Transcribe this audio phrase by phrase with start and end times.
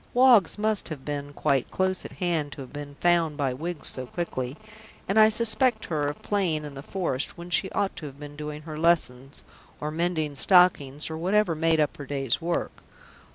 [0.15, 4.07] Woggs must have been quite close at hand to have been found by Wiggs so
[4.07, 4.57] quickly,
[5.07, 8.35] and I suspect her of playing in the forest when she ought to have been
[8.35, 9.43] doing her lessons,
[9.79, 12.81] or mending stockings, or whatever made up her day's work.